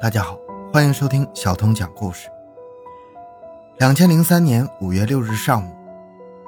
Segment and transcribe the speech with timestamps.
[0.00, 0.38] 大家好，
[0.72, 2.26] 欢迎收听小童讲故事。
[3.80, 5.70] 两千零三年五月六日上午，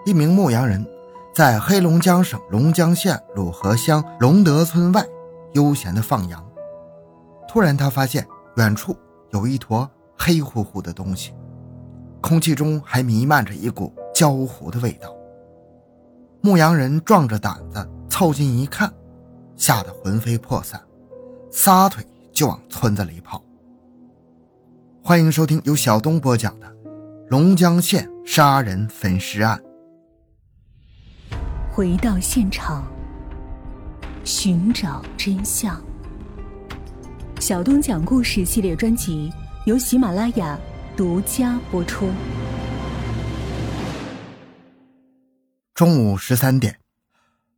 [0.06, 0.82] 一名牧羊人
[1.34, 5.04] 在黑龙江省龙江县鲁河乡龙德村外
[5.52, 6.42] 悠闲地放羊。
[7.46, 8.26] 突然，他发现
[8.56, 8.96] 远处
[9.32, 11.34] 有一坨黑乎乎的东西，
[12.22, 15.14] 空气中还弥漫着一股焦糊的味道。
[16.40, 18.90] 牧羊人壮着胆子凑近一看，
[19.56, 20.80] 吓得魂飞魄散，
[21.50, 22.02] 撒腿。
[22.34, 23.42] 就往村子里跑。
[25.04, 26.66] 欢迎收听由小东播讲的
[27.28, 29.60] 《龙江县杀人焚尸案》。
[31.72, 32.86] 回到现场，
[34.24, 35.82] 寻找真相。
[37.40, 39.32] 小东讲故事系列专辑
[39.66, 40.56] 由喜马拉雅
[40.96, 42.08] 独家播出。
[45.74, 46.78] 中午十三点，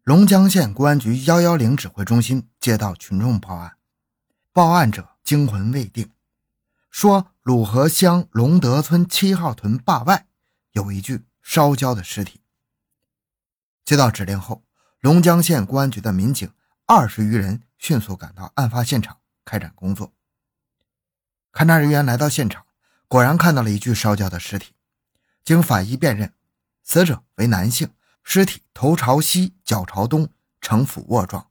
[0.03, 3.73] 龙江县公安局幺幺零指挥中心接到群众报案。
[4.51, 6.09] 报案者惊魂未定，
[6.91, 10.27] 说鲁河乡龙德村七号屯坝外
[10.73, 12.41] 有一具烧焦的尸体。
[13.85, 14.65] 接到指令后，
[15.01, 16.51] 龙江县公安局的民警
[16.87, 20.15] 二十余人迅速赶到案发现场开展工作。
[21.53, 22.65] 勘查人员来到现场，
[23.09, 24.73] 果然看到了一具烧焦的尸体。
[25.45, 26.33] 经法医辨认，
[26.83, 27.91] 死者为男性，
[28.23, 30.31] 尸体头朝西，脚朝东，
[30.63, 31.51] 呈俯卧状。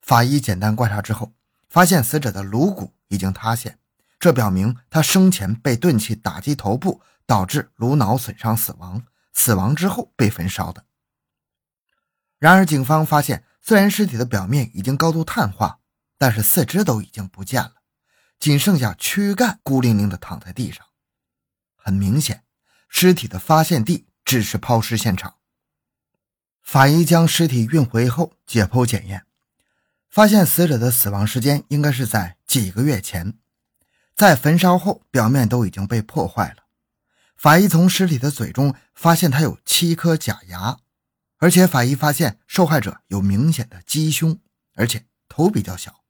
[0.00, 1.34] 法医简单观察之后。
[1.68, 3.78] 发现死者的颅骨已经塌陷，
[4.26, 9.04] 这表明他生前被钝器打击头部，导致颅脑损伤死亡。
[9.32, 10.84] 死亡之后被焚烧的。
[12.40, 15.78] 然而，警方发现，虽然尸体的表面已经高度碳化，
[16.18, 17.74] 但是四肢都已经不见了，
[18.40, 20.84] 仅剩下躯干孤零零地躺在地上。
[21.76, 22.42] 很明显，
[22.88, 25.36] 尸体的发现地只是抛尸现场。
[26.64, 29.24] 法医将尸体运回后解剖检验。
[30.08, 33.34] 发现死者的死亡时间应该是在几个月前，
[34.16, 36.64] 在焚烧后表面都已经被破坏了。
[37.36, 40.78] 法医从尸体的嘴中发现他有七颗假牙，
[41.36, 44.40] 而且法医发现受害者有明显的鸡胸，
[44.74, 46.02] 而且头比较小。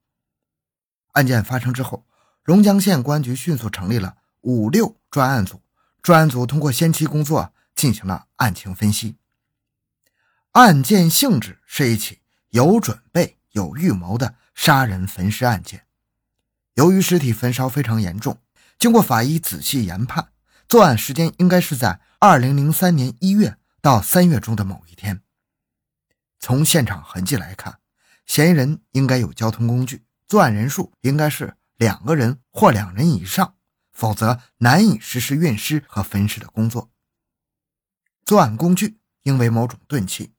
[1.12, 2.06] 案件发生之后，
[2.44, 5.60] 龙江县公安局迅速成立了五六专案组，
[6.00, 9.16] 专案组通过先期工作进行了案情分析。
[10.52, 13.36] 案件性质是一起有准备。
[13.56, 15.85] 有预谋的杀人焚尸案件，
[16.76, 18.38] 由于尸体焚烧非常严重，
[18.78, 20.28] 经过法医仔细研判，
[20.68, 25.22] 作案时间应该是在二零零三年一月到三月中的某一天。
[26.38, 27.78] 从现场痕迹来看，
[28.26, 33.54] 嫌疑人应该有交通工具，作案人数应该是两个人或两人以上，
[33.94, 36.90] 否则难以实施运尸和焚尸的工作。
[38.26, 40.34] 作案工具应为某种钝器。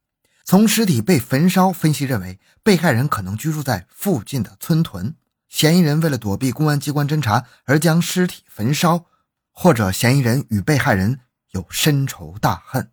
[0.45, 5.15] 从尸体被焚烧分析认为，被害人可能居住在附近的村屯。
[5.47, 9.05] 嫌疑人为了躲避公安机关侦查而将尸体焚烧，
[9.51, 11.21] 或者嫌疑人与被害人
[11.51, 12.91] 有深仇大恨。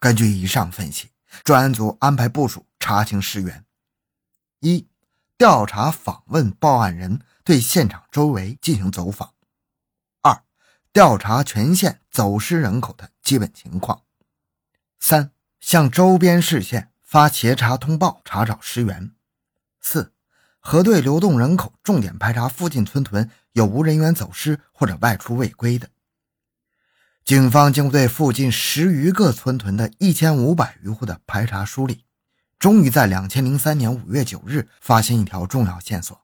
[0.00, 1.10] 根据以上分析，
[1.44, 3.64] 专案组安排部署查清尸源：
[4.60, 4.88] 一、
[5.36, 9.30] 调查访问报案人，对现场周围进行走访；
[10.22, 10.44] 二、
[10.92, 14.02] 调查全县走失人口的基本情况；
[14.98, 15.32] 三。
[15.58, 19.12] 向周边市县发协查通报，查找尸源。
[19.80, 20.12] 四、
[20.66, 25.90] 核对流动人口，重点排查附近村屯有无人员走失或者外出未归的。
[27.24, 32.02] 警方经过对附近十余个村屯的一千五百余户的排查梳理，
[32.58, 36.20] 终于在两千零三年五月九日发现一条重要线索：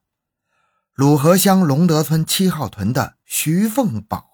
[0.93, 4.29] 鲁河乡龙德村七号屯的徐凤宝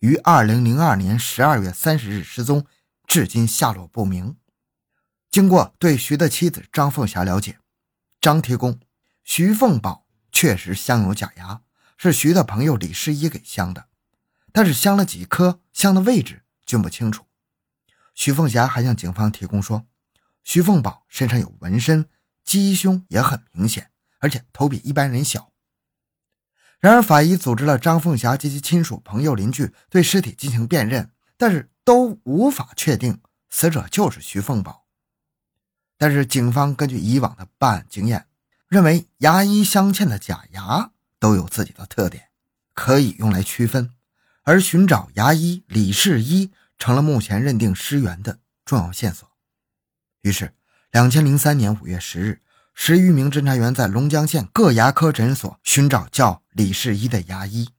[0.00, 2.66] 于二零零二年十二月三十日失踪。
[3.06, 4.36] 至今下落不明。
[5.30, 7.58] 经过对徐的妻子张凤霞了解，
[8.20, 8.78] 张提供
[9.32, 11.60] 徐凤宝确实镶有假牙，
[11.96, 13.86] 是徐的朋友李世一给镶的，
[14.52, 17.26] 但是镶了几颗，镶的位置均不清楚。
[18.12, 19.86] 徐凤霞还向警方提供说，
[20.42, 22.08] 徐凤宝身上有纹身，
[22.42, 25.52] 鸡胸也很明显，而且头比一般人小。
[26.80, 31.70] 然而，法医组织了张凤霞及其亲属、朋友、邻居对尸体进行辨认，但是。
[31.82, 34.84] 都无法确定死者就是徐凤宝，
[35.96, 38.28] 但是警方根据以往的办案经验，
[38.70, 42.28] 认为牙医镶嵌的假牙都有自己的特点，
[42.72, 43.90] 可以用来区分，
[44.44, 49.28] 而寻找牙医李世一成了目前认定尸源的重要线索。
[50.22, 50.54] 于是，
[50.92, 57.70] 两千零三年五月十日，十余名侦查员在龙江县各牙科诊所寻找叫李世一的牙医。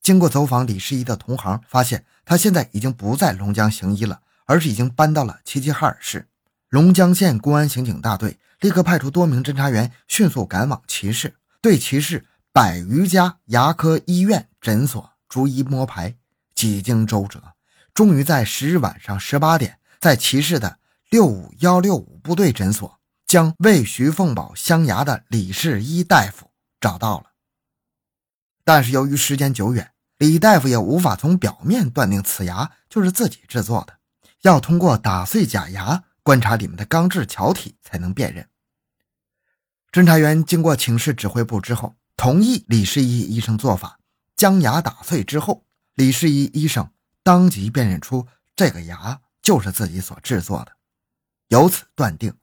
[0.00, 6.28] 经过走访李世一的同行，发现他现在已经不在龙江行医了，而是已经搬到了齐齐哈尔市。
[6.70, 16.16] 龙江县公安刑警大队立刻派出多名侦查员，迅速赶往齐市，对齐市百余家牙科医院、诊所逐一摸排，
[16.54, 17.42] 几经周折，
[17.92, 20.78] 终于在十日晚上十八点，在齐市的
[21.10, 26.50] 六五幺六五部队诊所，将为徐凤宝镶牙的李世一大夫
[26.80, 27.32] 找到了。
[28.64, 33.98] 但是由于时间久远，李大夫也无法从表面断定此牙就是自己制作的，
[34.40, 38.48] 要通过打碎假牙，观察里面的钢制桥体才能辨认。
[39.94, 41.94] 侦查员经过请示指挥部之后。
[42.16, 44.00] 同意李世一医生做法，
[44.34, 45.64] 将牙打碎之后，
[45.94, 46.90] 李世一医生
[47.22, 48.26] 当即辨认出
[48.56, 50.72] 这个牙就是自己所制作的，
[51.46, 52.34] 由此断定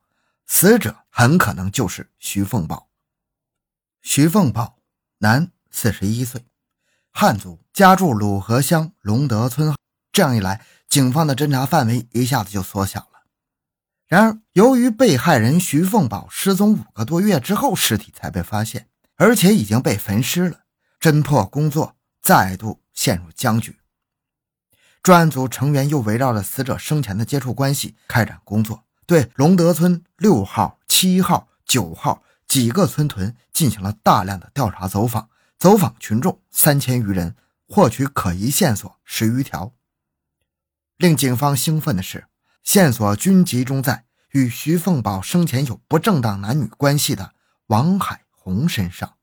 [0.48, 2.88] 死者很可能就是徐凤宝。
[4.02, 4.78] 徐凤宝，
[5.18, 6.46] 男，四十一岁，
[7.12, 9.76] 汉族，家住鲁河乡龙德村。
[10.14, 13.11] 这样一来，警方的侦查范围一下子就缩小了。
[14.12, 18.90] 然而，由于被害人徐凤宝失踪五个多月之后，尸体才被发现。
[19.16, 20.64] 而且已经被焚尸了，
[21.00, 23.80] 侦破工作再度陷入僵局。
[25.02, 39.74] 专案组成员又围绕着死者生前的接触关系开展工作，对龙德村六号、七号、九号几个村屯进行了大量的调查走访，走访群众三千余人，获取可疑线索十余条。
[40.98, 42.26] 令警方兴奋的是，
[42.64, 47.34] 线索均集中在与徐凤宝生前有不正当男女关系的
[47.68, 48.22] 王海。
[48.44, 49.18] 红身上，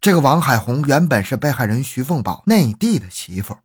[0.00, 3.58] 这个王海红原本是被害人徐凤宝内地的媳妇。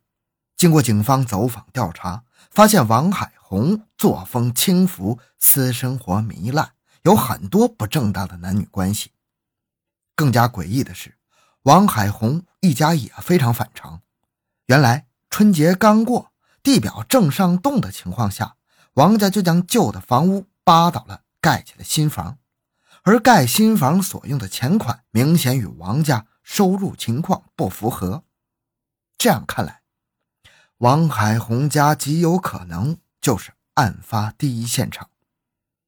[0.54, 6.72] 经过警方走访调查，发现王海红作风轻浮，私生活糜烂，
[7.04, 9.12] 有很多不正当的男女关系。
[10.14, 11.16] 更加诡异的是，
[11.62, 14.02] 王海红一家也非常反常。
[14.66, 18.56] 原来春节刚过，地表正上动的情况下，
[18.94, 22.38] 王家就将旧的房屋扒倒了，盖起了新房。
[23.02, 28.24] 而盖新房所用的钱款明显与王家收入情况不符合，
[29.16, 29.80] 这样看来，
[30.78, 35.08] 王海红家极有可能就是案发第一现场。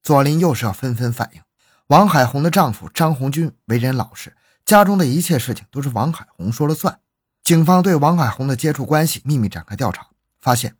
[0.01, 1.41] 左邻右舍纷纷反映，
[1.87, 4.35] 王海红的丈夫张红军为人老实，
[4.65, 6.99] 家中的一切事情都是王海红说了算。
[7.43, 10.07] 警方对王海红的接触关系秘密展开调查，
[10.41, 10.75] 发现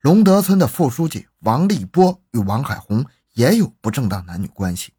[0.00, 3.04] 龙德村的副书记王立波与王海红
[3.34, 4.94] 也有不正当男女关系。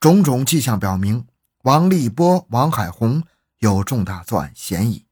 [0.00, 1.26] 种种迹象表明，
[1.62, 3.22] 王立波、王海红
[3.58, 5.04] 有重大作案嫌疑。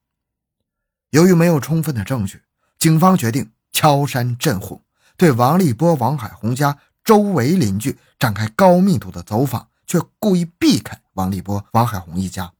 [1.10, 2.42] 由于没有充分的证据，
[2.78, 4.82] 警方决定敲山震虎，
[5.16, 12.52] 对王立波、王海红家周围邻居展开高密度的走访，却故意避开王立波、王海红一家，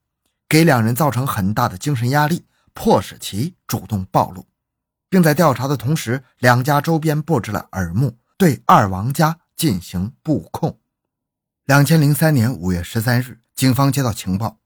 [0.49, 4.47] 给两人造成很大的精神压力，迫使其主动暴露，
[5.15, 10.77] 并在调查的同时，两家周边布置了耳目，对二王家进行布控。
[11.67, 14.59] 两千零三年五月十三日，警方接到情报，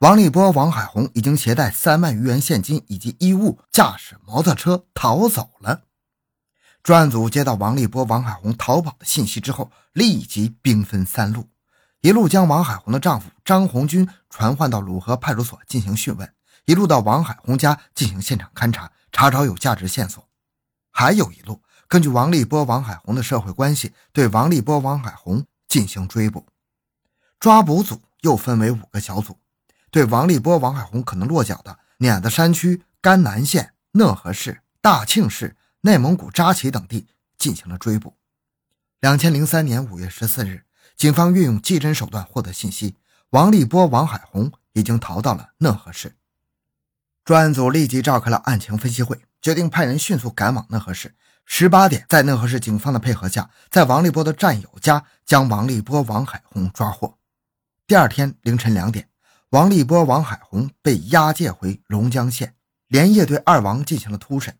[0.00, 5.84] 王立波、王海红已经携带三万余元现金以及衣物，驾驶摩托车逃走了。
[6.82, 11.48] 专案组接到王立波、王海红逃跑的信息之后，立即兵分三路，
[12.02, 16.30] 一路将王海红的丈夫张红军传唤到鲁河派出所进行讯问，
[16.66, 20.22] 一路到王海红家进行现场勘查，查找有价值线索；
[20.90, 25.46] 还有一路根据王立波、王海红的社会关系，对王立波、王海红。
[25.68, 26.46] 进行追捕，
[27.38, 29.38] 抓捕组又分为五个小组，
[29.90, 37.06] 对王立波、王海红可能落脚的碾子山区、甘南县、讷河市、大庆市、内蒙古扎旗等地
[37.36, 38.16] 进行了追捕。
[39.00, 40.64] 两千零三年五月十四日，
[40.96, 42.96] 警方运用技侦手段获得信息，
[43.28, 46.16] 王立波、王海红已经逃到了讷河市。
[47.28, 51.14] 专案组立即召开了案情分析会，决定派人迅速赶往讷河市。
[51.44, 57.18] 十八点，在讷河市警方的配合下，在王立波的战友家将王立波、王海红抓获。
[57.86, 59.10] 第二天凌晨两点，
[59.50, 62.54] 王立波、王海红被押解回龙江县，
[62.86, 64.56] 连夜对二王进行了突审。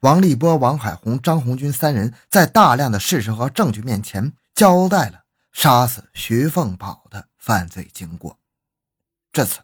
[0.00, 8.40] 王立波、王海红、张红军三人在大量的事实和证据面前交代了杀死徐凤宝的犯罪经过。
[9.30, 9.60] 这次，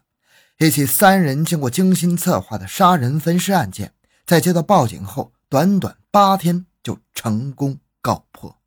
[0.57, 3.93] 一起三人经过精心策划的杀人分尸案件，
[4.25, 5.33] 在接到报警后。
[5.49, 8.57] 短短八天就成功告破。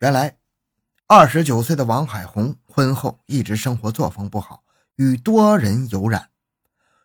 [0.00, 0.36] 原来，
[1.06, 4.62] 二十九岁的王海红婚后一直生活作风不好，
[4.96, 6.28] 与多人有染。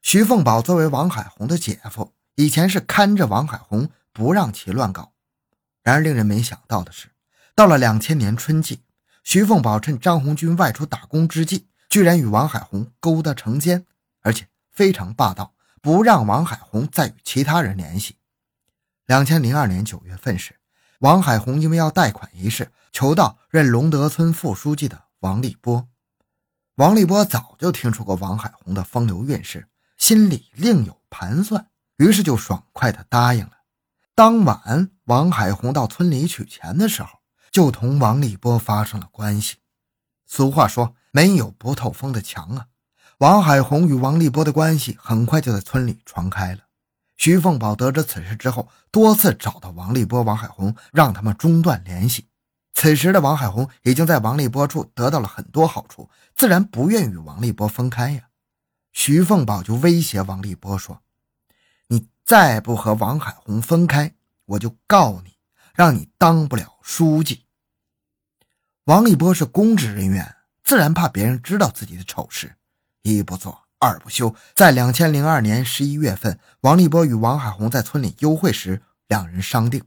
[0.01, 5.13] 徐凤宝作为王海红的姐夫，以前是看着王海红，不让其乱搞。
[5.81, 7.07] 然而，令人没想到的是，
[7.55, 8.81] 到了两千年春季，
[9.23, 13.85] 徐凤宝趁张红军外出打工之际，居然与王海红勾搭成奸，
[14.19, 18.17] 而且非常霸道，不让王海红再与其他人联系。
[19.05, 20.59] 两千零二年九月份时，
[20.99, 25.87] 王海红因为要贷款一事，求到任龙德村副书记的王立波。
[26.75, 33.51] 王立波早就听说过王海红的风流韵事，心里另有盘算，于是就爽快地答应了。
[34.13, 37.19] 当晚，王海红到村里取钱的时候，
[37.53, 39.59] 就同王立波发生了关系。
[40.27, 42.67] 俗话说：“没有不透风的墙啊。”
[43.19, 46.63] 王海红与王立波的关系很快就在村里传开了。
[47.15, 52.27] 徐凤宝得知此事之后，多次找到王立波、王海红，让他们中断联系。
[52.73, 58.27] 此时的王海红已经在王立波处得到了很多好处，自然不愿与王立波分开呀。
[58.91, 61.01] 徐凤宝就威胁王立波说
[61.87, 64.13] ：“你再不和王海红分开，
[64.47, 65.37] 我就告你，
[65.73, 67.45] 让你当不了书记。”
[68.83, 72.55] 王立波是公职人员，自然怕别人知道自己的丑事。
[73.03, 79.83] 一不做二不休，在两千零二年十一月份，王立波与王海红在村里幽会时，两人商定，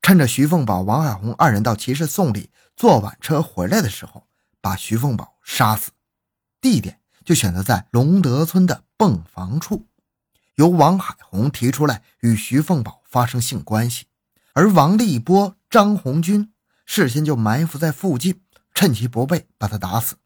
[0.00, 4.26] 趁着徐凤宝、王海红二人到集市送礼，坐晚车回来的时候，
[4.62, 5.90] 把徐凤宝杀死。
[6.62, 9.86] 地点就选择在龙德村的泵房处，
[10.54, 14.06] 由王海红提出来与徐凤宝发生性关系，
[14.54, 16.54] 而王立波、张红军
[16.86, 18.40] 事先就埋伏在附近，
[18.72, 20.16] 趁其不备把他打死。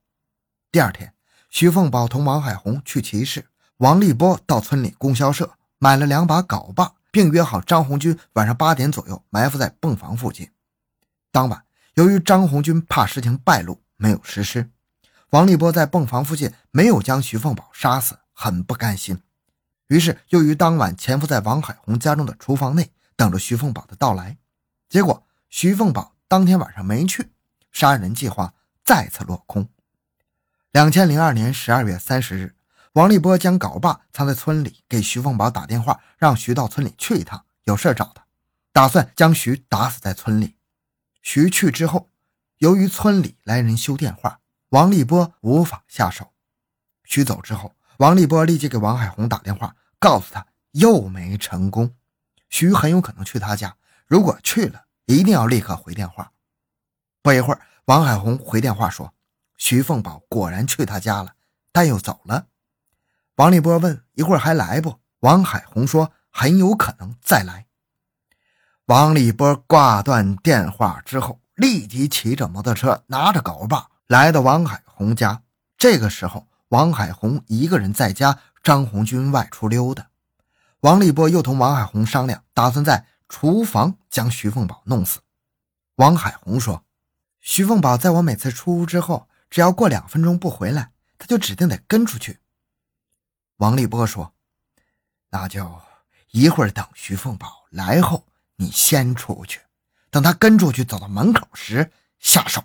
[0.71, 1.13] 第二天。
[1.49, 3.47] 徐凤宝同王海红去集市，
[3.79, 10.51] 王立波到村里供销社买了两把镐把，并约好张红军晚上八点左右埋伏在泵房附近。
[11.31, 14.71] 当晚，由于张红军怕事情败露，没有实施。
[15.31, 19.19] 王立波在泵房附近没有将徐凤宝杀死，很不甘心，
[19.87, 24.37] 于是又于当晚潜伏在王海红家中的厨房内，等着徐凤宝的到来。
[24.91, 27.31] 结果，徐凤宝当天晚上没去，
[27.73, 28.53] 杀人计划
[28.85, 29.67] 再次落空。
[30.77, 32.55] 两千零二年十二月三十日，
[32.93, 38.27] 王立波将镐把藏在村里，给徐凤宝打电话，让徐到村里去一趟，有事找他，
[38.75, 40.57] 打算将徐打死在村里。
[41.23, 42.11] 徐去之后，
[42.59, 46.35] 由于村里来人修电话，王立波无法下手。
[47.05, 51.95] 徐走之后，王立波立即给王海红打电话，告诉他又没成功，
[52.51, 53.75] 徐很有可能去他家，
[54.07, 56.33] 如果去了，一定要立刻回电话。
[57.23, 59.15] 不一会儿，王海红回电话说。
[59.57, 61.35] 徐凤宝果然去他家了，
[61.73, 62.47] 但又走了。
[63.37, 67.67] 王立波问：“一会儿还来不？”王海红说：“很有可能再来。”
[68.87, 75.43] 王立波挂断电话之后，立即骑着摩托车，拿着镐把来到王海红家。
[75.77, 80.09] 这个时候，王海红一个人在家，张红军外出溜达。
[80.81, 85.21] 王立波又同王海红商量，打算在厨房将徐凤宝弄死。
[85.97, 86.85] 王海红说
[87.41, 92.41] ：“徐凤宝在我每次出屋之后。”只要过两分钟不回来，他就指定得跟出去。
[93.57, 94.35] 王立波说
[95.31, 95.81] ：“那就
[96.31, 98.27] 一会儿等徐凤宝来后，
[98.57, 99.61] 你先出去，
[100.11, 102.63] 等他跟出去走到门口时下手。”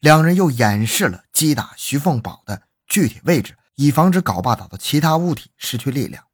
[0.00, 6.26] 两人又演示了击打徐凤宝的具体位置，以防止镐把打到其他物体失去力量。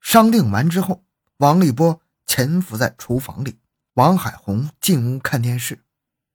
[0.00, 1.04] 商定完之后，
[1.36, 3.58] 王立波潜伏在厨房里，
[3.94, 5.84] 王海红进屋看电视。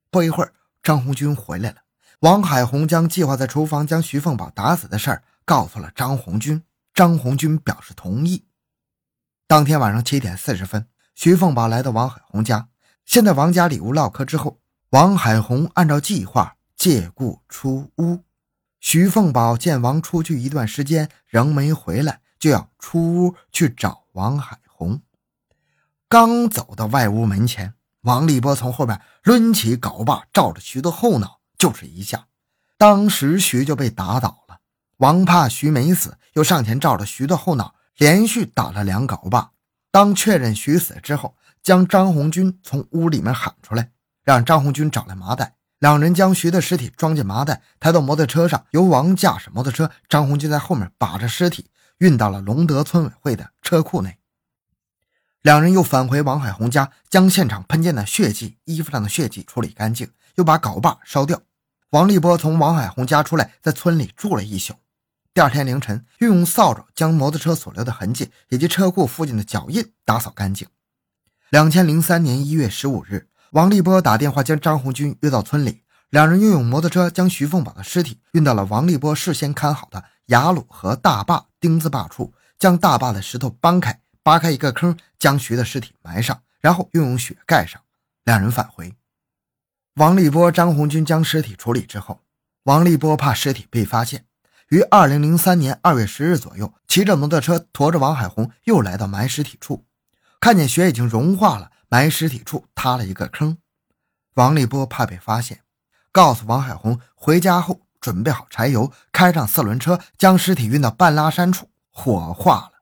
[0.10, 0.54] 不一会儿。
[0.82, 1.78] 张红军回来了，
[2.22, 8.46] 王海红将计划在厨房将徐凤宝打死的事儿告诉了张红军，张红军表示同意。
[9.48, 12.70] 当天晚上七点四十分，徐凤宝来到王海红家，
[13.06, 14.60] 先在王家里屋唠嗑，之后
[14.92, 18.24] 王海红按照计划借故出屋。
[18.80, 25.02] 徐凤宝见王出去一段时间仍没回来，就要出屋去找王海红。
[26.08, 27.74] 刚走到外屋门前。
[28.02, 32.28] 王立波从后面抡起镐把，照着徐的后脑就是一下，
[32.78, 34.60] 当时徐就被打倒了。
[34.98, 39.52] 王怕徐没死，又上前照着徐的后脑连续打了两镐把。
[39.92, 43.92] 当确认徐死之后，将张红军从屋里面喊出来，
[44.24, 45.56] 让张红军找来麻袋。
[45.80, 54.19] 两人将徐的尸体装进麻袋，抬到摩托车上，由王驾驶摩托车，张红军在后面把着尸体运到了龙德村委会的车库内。
[55.42, 61.42] 两人又返回王海红家，将现场喷溅的血迹、衣服上的血迹处理干净，又把镐把烧掉。
[61.92, 64.74] 王立波从王海红家出来，在村里住了一宿。
[65.34, 70.68] 第二天凌晨，又用扫帚将摩托车所留的痕迹以及车库附近的脚印打扫干净。
[71.50, 84.02] 两千零三年一月十五日，王立波打电话将张红军约到村里，两人又用摩托车将徐凤宝的尸体运到了王立波事先看好的雅鲁河大坝丁字坝处，将大坝的石头搬开。
[84.26, 87.82] 挖开一个坑，将徐的尸体埋上，然后又用雪盖上。
[88.24, 88.96] 两人返回。
[89.96, 92.22] 王立波、张红军将尸体处理之后，
[92.64, 94.26] 王立波怕尸体被发现，
[94.70, 99.86] 于二零零三年二月十日左右，骑着摩托车驮着王海红又来到埋尸体处，
[100.40, 103.58] 看见雪已经融化了，埋尸体处塌了一个坑。
[104.36, 105.64] 王立波怕被发现，
[106.12, 112.79] 告诉王海红回家后准备好柴油，开上四轮车，将尸体运到半拉山处火化了。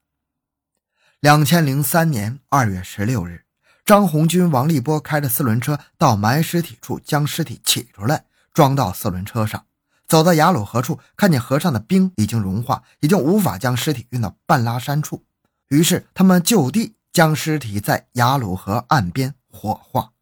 [1.27, 3.43] 两千零三年二月十六日，
[3.83, 9.65] 张红军、王立波开着四轮车到埋尸体处，将尸体取出来，装到四轮车上。
[10.07, 15.25] 走到雅鲁河处，看见河上的冰已经融化，已经无法将尸体运到半拉山处，
[15.67, 20.13] 于是他们就地将尸体在雅鲁河岸边火化。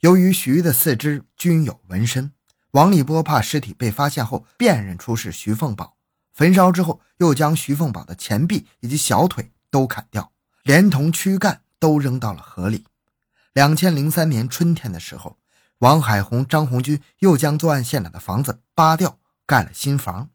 [0.00, 2.32] 由于徐的四肢均有纹身，
[2.72, 5.96] 王立波怕尸体被发现后辨认出是徐凤宝，
[6.34, 9.50] 焚烧之后又将徐凤宝的前臂以及小腿。
[9.70, 10.30] 都砍掉，
[10.64, 12.86] 连同躯干都扔到了河里。
[13.52, 15.38] 两千零三年春天的时候，
[15.78, 20.30] 王海红、张红军又将作案现场的房子扒掉，盖了新房。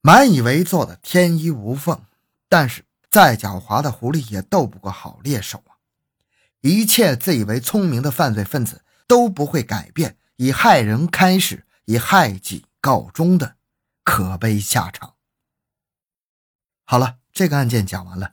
[0.00, 2.02] 满以为做的天衣无缝，
[2.48, 5.76] 但是再狡猾的狐狸也斗不过好猎手啊！
[6.62, 13.56] 一切自以为聪明的犯罪分子都不会改变以害人开始，以害己告终的
[14.02, 15.14] 可悲下场。
[16.84, 17.18] 好了。
[17.30, 18.32] 这个案件讲完了，